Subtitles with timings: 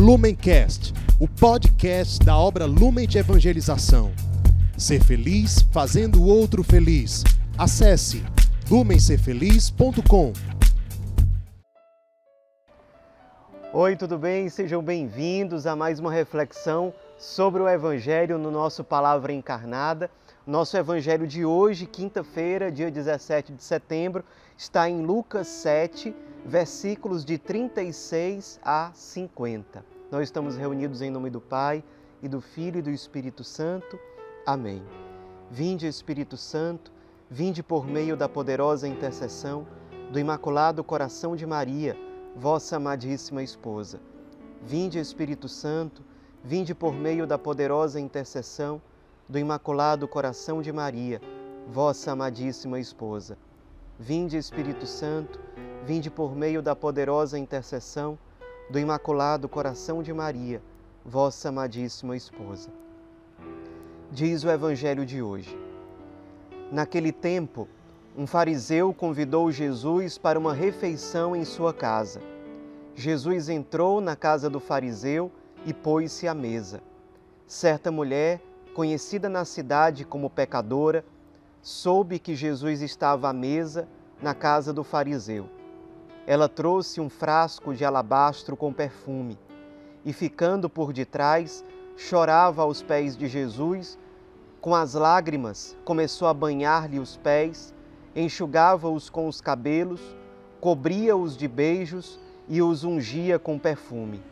[0.00, 4.10] Lumencast, o podcast da obra Lumen de Evangelização.
[4.74, 7.22] Ser feliz fazendo o outro feliz.
[7.58, 8.24] Acesse
[8.70, 10.32] lumencerfeliz.com.
[13.74, 14.48] Oi, tudo bem?
[14.48, 20.10] Sejam bem-vindos a mais uma reflexão sobre o Evangelho no nosso Palavra Encarnada.
[20.46, 24.24] Nosso Evangelho de hoje, quinta-feira, dia 17 de setembro,
[24.56, 26.16] está em Lucas 7,
[26.46, 29.84] versículos de 36 a 50.
[30.10, 31.84] Nós estamos reunidos em nome do Pai
[32.22, 33.98] e do Filho e do Espírito Santo.
[34.46, 34.82] Amém.
[35.50, 36.90] Vinde, Espírito Santo,
[37.28, 39.66] vinde por meio da poderosa intercessão
[40.10, 41.94] do Imaculado Coração de Maria,
[42.34, 44.00] vossa amadíssima esposa.
[44.62, 46.02] Vinde, Espírito Santo,
[46.42, 48.80] vinde por meio da poderosa intercessão
[49.30, 51.22] do Imaculado Coração de Maria,
[51.72, 53.38] vossa amadíssima esposa.
[53.96, 55.38] Vinde, Espírito Santo,
[55.84, 58.18] vinde por meio da poderosa intercessão
[58.68, 60.60] do Imaculado Coração de Maria,
[61.04, 62.70] vossa amadíssima esposa.
[64.10, 65.56] Diz o Evangelho de hoje.
[66.72, 67.68] Naquele tempo,
[68.18, 72.20] um fariseu convidou Jesus para uma refeição em sua casa.
[72.96, 75.30] Jesus entrou na casa do fariseu
[75.64, 76.82] e pôs-se à mesa.
[77.46, 78.40] Certa mulher,
[78.80, 81.04] conhecida na cidade como pecadora,
[81.60, 83.86] soube que Jesus estava à mesa
[84.22, 85.50] na casa do fariseu.
[86.26, 89.38] Ela trouxe um frasco de alabastro com perfume
[90.02, 91.62] e, ficando por detrás,
[91.94, 93.98] chorava aos pés de Jesus.
[94.62, 97.74] Com as lágrimas, começou a banhar-lhe os pés,
[98.16, 100.00] enxugava-os com os cabelos,
[100.58, 104.22] cobria-os de beijos e os ungia com perfume.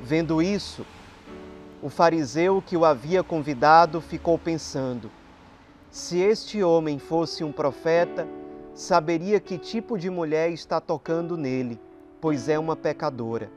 [0.00, 0.86] Vendo isso,
[1.82, 5.10] o fariseu que o havia convidado ficou pensando:
[5.90, 8.26] se este homem fosse um profeta,
[8.74, 11.80] saberia que tipo de mulher está tocando nele,
[12.20, 13.50] pois é uma pecadora.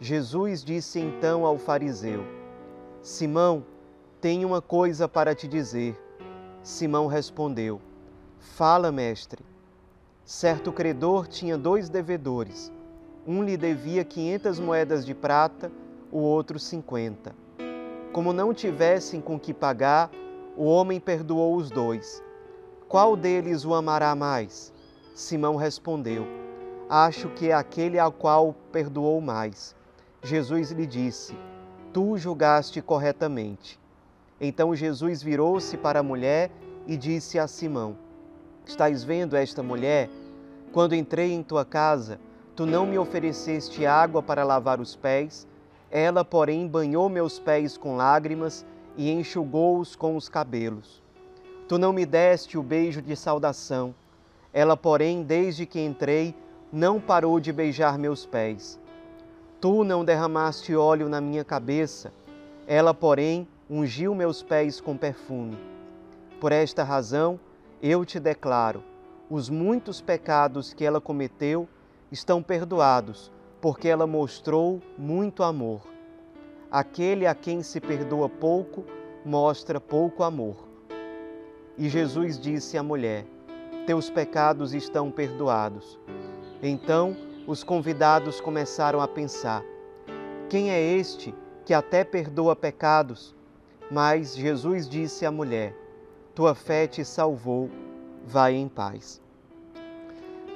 [0.00, 2.24] Jesus disse então ao fariseu:
[3.02, 3.64] Simão,
[4.20, 5.96] tenho uma coisa para te dizer.
[6.62, 7.80] Simão respondeu:
[8.38, 9.44] Fala, mestre.
[10.24, 12.72] Certo credor tinha dois devedores.
[13.26, 15.70] Um lhe devia quinhentas moedas de prata,
[16.10, 17.34] o outro cinquenta.
[18.12, 20.10] Como não tivessem com que pagar,
[20.56, 22.22] o homem perdoou os dois.
[22.88, 24.72] Qual deles o amará mais?
[25.14, 26.26] Simão respondeu:
[26.88, 29.74] Acho que é aquele ao qual perdoou mais.
[30.22, 31.34] Jesus lhe disse:
[31.92, 33.78] Tu julgaste corretamente.
[34.40, 36.50] Então Jesus virou-se para a mulher
[36.86, 37.96] e disse a Simão:
[38.64, 40.08] Estás vendo esta mulher?
[40.72, 42.20] Quando entrei em tua casa,
[42.54, 45.46] tu não me ofereceste água para lavar os pés,
[45.90, 48.64] ela, porém, banhou meus pés com lágrimas
[48.96, 51.02] e enxugou-os com os cabelos.
[51.68, 53.94] Tu não me deste o beijo de saudação.
[54.52, 56.34] Ela, porém, desde que entrei,
[56.72, 58.78] não parou de beijar meus pés.
[59.60, 62.12] Tu não derramaste óleo na minha cabeça.
[62.66, 65.58] Ela, porém, ungiu meus pés com perfume.
[66.40, 67.38] Por esta razão,
[67.82, 68.82] eu te declaro:
[69.30, 71.68] os muitos pecados que ela cometeu
[72.10, 73.32] estão perdoados,
[73.66, 75.80] porque ela mostrou muito amor.
[76.70, 78.84] Aquele a quem se perdoa pouco,
[79.24, 80.68] mostra pouco amor.
[81.76, 83.26] E Jesus disse à mulher:
[83.84, 85.98] Teus pecados estão perdoados.
[86.62, 89.64] Então os convidados começaram a pensar:
[90.48, 91.34] Quem é este
[91.64, 93.34] que até perdoa pecados?
[93.90, 95.74] Mas Jesus disse à mulher:
[96.36, 97.68] Tua fé te salvou,
[98.24, 99.20] vai em paz.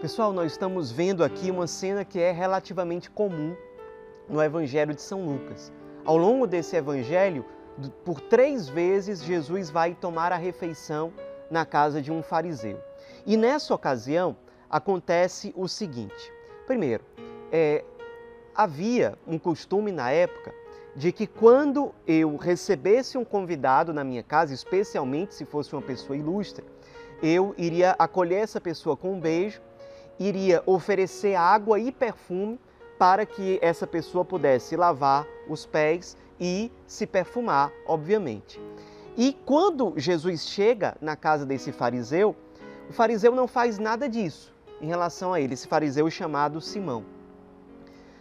[0.00, 3.55] Pessoal, nós estamos vendo aqui uma cena que é relativamente comum
[4.27, 5.71] no Evangelho de São Lucas.
[6.06, 7.44] Ao longo desse evangelho,
[8.03, 11.12] por três vezes Jesus vai tomar a refeição
[11.50, 12.81] na casa de um fariseu.
[13.27, 14.38] E nessa ocasião
[14.71, 16.32] acontece o seguinte:
[16.67, 17.05] primeiro,
[17.53, 17.84] é,
[18.55, 20.55] havia um costume na época
[20.97, 26.17] de que quando eu recebesse um convidado na minha casa, especialmente se fosse uma pessoa
[26.17, 26.65] ilustre,
[27.22, 29.61] eu iria acolher essa pessoa com um beijo,
[30.20, 32.60] iria oferecer água e perfume
[32.98, 38.61] para que essa pessoa pudesse lavar os pés e se perfumar, obviamente.
[39.17, 42.37] E quando Jesus chega na casa desse fariseu,
[42.88, 47.05] o fariseu não faz nada disso em relação a ele, esse fariseu chamado Simão.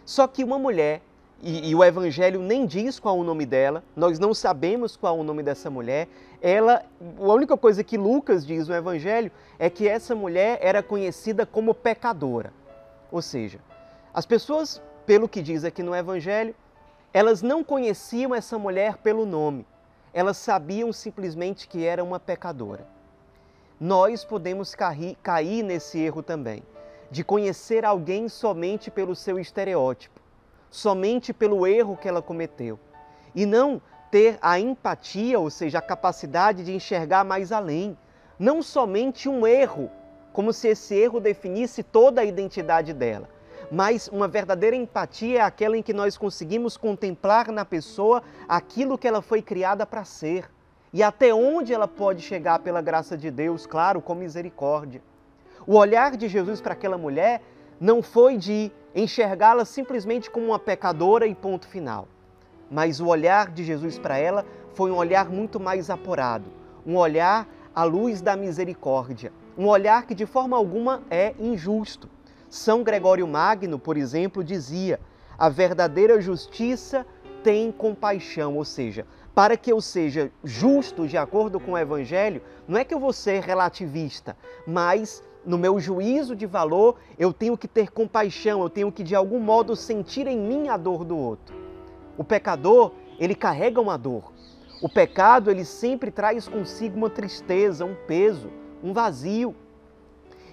[0.04, 1.02] Só que uma mulher,
[1.42, 5.24] e, e, o evangelho nem diz qual o nome dela, nós não sabemos qual o
[5.24, 6.06] nome dessa mulher.
[6.42, 6.84] Ela,
[7.18, 11.74] a única coisa que Lucas diz no evangelho é que essa mulher era conhecida como
[11.74, 12.52] pecadora.
[13.10, 13.58] Ou seja,
[14.12, 16.54] as pessoas, pelo que diz aqui no evangelho,
[17.12, 19.66] elas não conheciam essa mulher pelo nome,
[20.12, 22.86] elas sabiam simplesmente que era uma pecadora.
[23.80, 26.62] Nós podemos cair, cair nesse erro também,
[27.10, 30.20] de conhecer alguém somente pelo seu estereótipo.
[30.70, 32.78] Somente pelo erro que ela cometeu.
[33.34, 33.80] E não
[34.10, 37.96] ter a empatia, ou seja, a capacidade de enxergar mais além.
[38.38, 39.90] Não somente um erro,
[40.32, 43.28] como se esse erro definisse toda a identidade dela,
[43.70, 49.06] mas uma verdadeira empatia é aquela em que nós conseguimos contemplar na pessoa aquilo que
[49.06, 50.50] ela foi criada para ser
[50.92, 55.00] e até onde ela pode chegar pela graça de Deus, claro, com misericórdia.
[55.66, 57.42] O olhar de Jesus para aquela mulher
[57.80, 62.08] não foi de enxergá-la simplesmente como uma pecadora e ponto final.
[62.70, 64.44] Mas o olhar de Jesus para ela
[64.74, 66.50] foi um olhar muito mais apurado,
[66.86, 72.08] um olhar à luz da misericórdia, um olhar que de forma alguma é injusto.
[72.48, 75.00] São Gregório Magno, por exemplo, dizia:
[75.38, 77.06] a verdadeira justiça
[77.42, 82.78] tem compaixão, ou seja, para que eu seja justo de acordo com o Evangelho, não
[82.78, 87.68] é que eu vou ser relativista, mas no meu juízo de valor eu tenho que
[87.68, 91.56] ter compaixão, eu tenho que de algum modo sentir em mim a dor do outro.
[92.16, 94.32] O pecador, ele carrega uma dor.
[94.82, 98.50] O pecado, ele sempre traz consigo uma tristeza, um peso,
[98.82, 99.54] um vazio.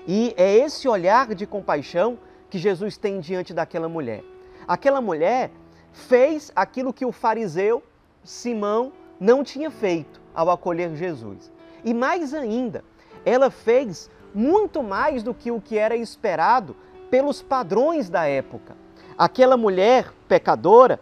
[0.07, 2.17] E é esse olhar de compaixão
[2.49, 4.23] que Jesus tem diante daquela mulher.
[4.67, 5.51] Aquela mulher
[5.91, 7.83] fez aquilo que o fariseu
[8.23, 11.51] Simão não tinha feito ao acolher Jesus.
[11.83, 12.83] E mais ainda,
[13.25, 16.75] ela fez muito mais do que o que era esperado
[17.09, 18.77] pelos padrões da época.
[19.17, 20.99] Aquela mulher pecadora,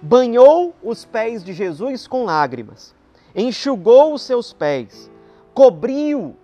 [0.00, 2.94] banhou os pés de Jesus com lágrimas,
[3.36, 5.10] enxugou os seus pés,
[5.52, 6.34] cobriu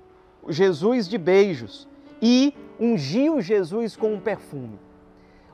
[0.47, 1.89] Jesus de beijos
[2.21, 4.79] e ungiu Jesus com um perfume.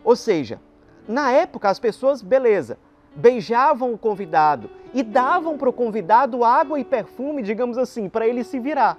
[0.03, 0.61] Ou seja,
[1.07, 2.77] na época as pessoas, beleza,
[3.15, 8.43] beijavam o convidado e davam para o convidado água e perfume, digamos assim, para ele
[8.43, 8.99] se virar.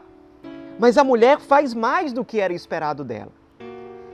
[0.80, 3.32] Mas a mulher faz mais do que era esperado dela.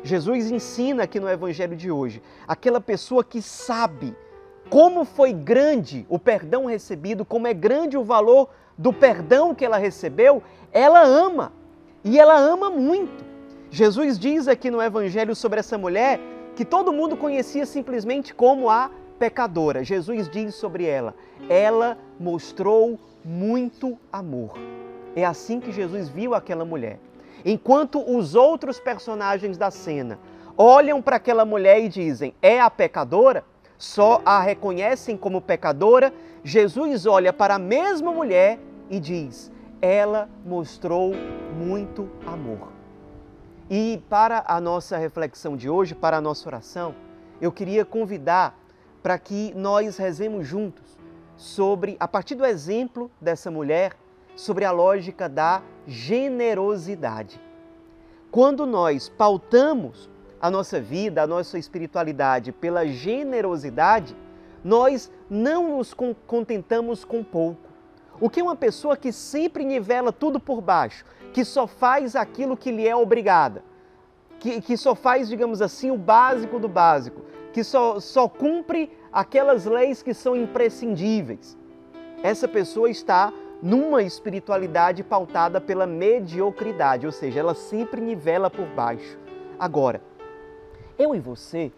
[0.03, 4.15] Jesus ensina aqui no evangelho de hoje, aquela pessoa que sabe
[4.69, 9.77] como foi grande o perdão recebido, como é grande o valor do perdão que ela
[9.77, 10.41] recebeu,
[10.71, 11.51] ela ama.
[12.03, 13.25] E ela ama muito.
[13.69, 16.19] Jesus diz aqui no Evangelho sobre essa mulher
[16.55, 19.83] que todo mundo conhecia simplesmente como a pecadora.
[19.83, 21.13] Jesus diz sobre ela:
[21.49, 24.53] ela mostrou muito amor.
[25.15, 26.99] É assim que Jesus viu aquela mulher.
[27.43, 30.19] Enquanto os outros personagens da cena
[30.57, 33.43] olham para aquela mulher e dizem: é a pecadora,
[33.77, 36.13] só a reconhecem como pecadora,
[36.43, 38.59] Jesus olha para a mesma mulher
[38.89, 39.51] e diz:
[39.81, 41.13] ela mostrou
[41.55, 42.69] muito amor.
[43.69, 46.95] E para a nossa reflexão de hoje, para a nossa oração,
[47.39, 48.57] eu queria convidar
[49.01, 50.97] para que nós rezemos juntos
[51.37, 53.93] sobre, a partir do exemplo dessa mulher,
[54.39, 57.41] sobre a lógica da generosidade.
[58.31, 60.09] Quando nós pautamos
[60.39, 64.15] a nossa vida, a nossa espiritualidade pela generosidade,
[64.63, 65.93] nós não nos
[66.25, 67.69] contentamos com pouco.
[68.17, 71.03] O que é uma pessoa que sempre nivela tudo por baixo,
[71.33, 73.61] que só faz aquilo que lhe é obrigada,
[74.39, 79.65] que, que só faz, digamos assim, o básico do básico, que só, só cumpre aquelas
[79.65, 81.57] leis que são imprescindíveis.
[82.23, 89.17] Essa pessoa está numa espiritualidade pautada pela mediocridade, ou seja, ela sempre nivela por baixo.
[89.57, 90.01] Agora,
[90.97, 91.71] eu e você,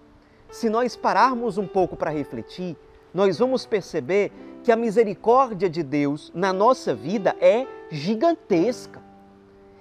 [0.49, 2.77] se nós pararmos um pouco para refletir,
[3.13, 4.31] nós vamos perceber
[4.63, 9.01] que a misericórdia de Deus na nossa vida é gigantesca.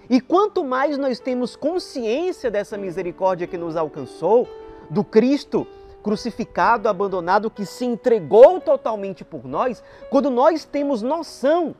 [0.09, 4.49] E quanto mais nós temos consciência dessa misericórdia que nos alcançou,
[4.89, 5.67] do Cristo
[6.03, 11.77] crucificado, abandonado, que se entregou totalmente por nós, quando nós temos noção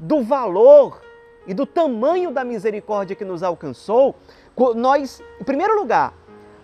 [0.00, 1.02] do valor
[1.46, 4.16] e do tamanho da misericórdia que nos alcançou,
[4.74, 6.14] nós, em primeiro lugar,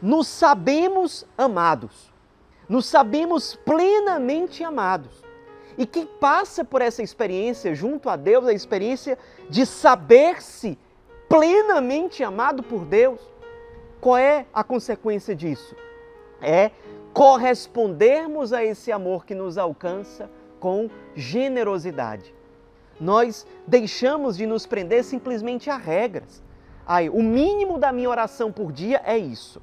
[0.01, 2.13] nos sabemos amados,
[2.69, 5.23] nos sabemos plenamente amados.
[5.79, 9.19] E quem passa por essa experiência junto a Deus, a experiência
[9.51, 10.79] de saber-se
[11.29, 13.21] plenamente amado por Deus,
[14.01, 15.77] qual é a consequência disso?
[16.41, 16.71] É
[17.13, 22.36] correspondermos a esse amor que nos alcança com generosidade.
[23.01, 26.43] Nós deixamos de nos prender simplesmente a regras.
[26.87, 29.61] Ai, o mínimo da minha oração por dia é isso.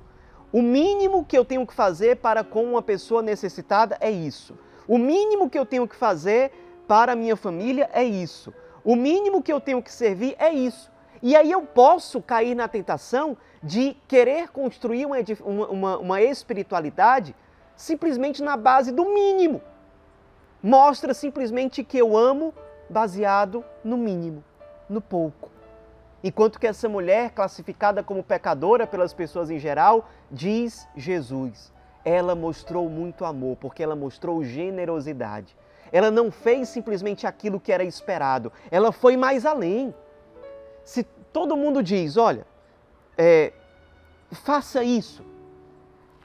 [0.51, 4.55] O mínimo que eu tenho que fazer para com uma pessoa necessitada é isso.
[4.87, 6.51] O mínimo que eu tenho que fazer
[6.87, 8.53] para a minha família é isso.
[8.83, 10.91] O mínimo que eu tenho que servir é isso.
[11.21, 17.33] E aí eu posso cair na tentação de querer construir uma, uma, uma espiritualidade
[17.75, 19.61] simplesmente na base do mínimo.
[20.61, 22.53] Mostra simplesmente que eu amo
[22.89, 24.43] baseado no mínimo,
[24.89, 25.49] no pouco.
[26.23, 31.73] Enquanto que essa mulher, classificada como pecadora pelas pessoas em geral, diz Jesus:
[32.05, 35.55] ela mostrou muito amor, porque ela mostrou generosidade.
[35.91, 39.93] Ela não fez simplesmente aquilo que era esperado, ela foi mais além.
[40.83, 42.45] Se todo mundo diz, olha,
[43.17, 43.53] é,
[44.31, 45.23] faça isso,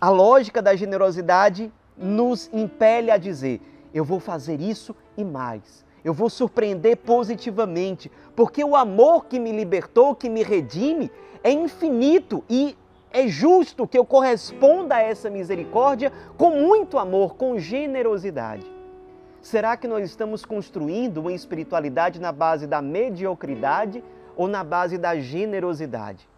[0.00, 3.61] a lógica da generosidade nos impele a dizer:
[3.93, 5.85] eu vou fazer isso e mais.
[6.05, 11.11] Eu vou surpreender positivamente, porque o amor que me libertou, que me redime,
[11.43, 12.76] é infinito e
[13.11, 18.67] é justo que eu corresponda a essa misericórdia com muito amor, com generosidade.
[19.40, 24.02] Será que nós estamos construindo uma espiritualidade na base da mediocridade
[24.37, 26.28] ou na base da generosidade?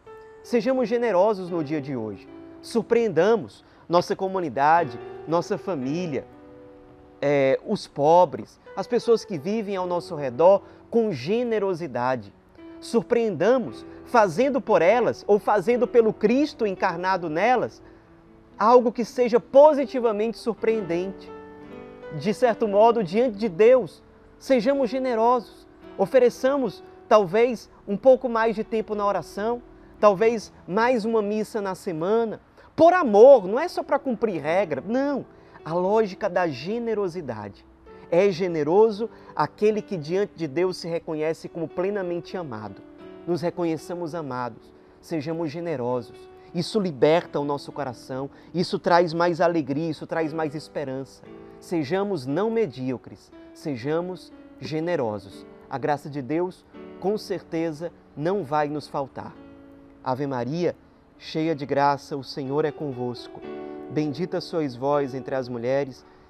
[0.43, 2.29] Sejamos generosos no dia de hoje.
[2.63, 6.25] Surpreendamos nossa comunidade, nossa família,
[7.21, 12.33] é, os pobres, as pessoas que vivem ao nosso redor com generosidade.
[12.81, 17.83] Surpreendamos fazendo por elas ou fazendo pelo Cristo encarnado nelas
[18.59, 21.31] algo que seja positivamente surpreendente.
[22.19, 24.03] De certo modo, diante de Deus,
[24.39, 25.69] sejamos generosos,
[25.99, 29.63] ofereçamos talvez um pouco mais de tempo na oração,
[30.01, 32.41] talvez mais uma missa na semana,
[32.75, 35.27] por amor, não é só para cumprir regra, não.
[35.63, 37.69] A lógica da generosidade.
[38.11, 42.91] É generoso aquele que diante de Deus se reconhece como plenamente amado
[43.27, 46.29] nos reconheçamos amados, sejamos generosos.
[46.53, 51.23] Isso liberta o nosso coração, isso traz mais alegria, isso traz mais esperança.
[51.61, 55.47] Sejamos não medíocres, sejamos generosos.
[55.69, 56.65] A graça de Deus,
[56.99, 59.33] com certeza, não vai nos faltar.
[60.03, 60.75] Ave Maria,
[61.17, 63.41] cheia de graça, o Senhor é convosco.
[63.91, 66.05] Bendita sois vós entre as mulheres,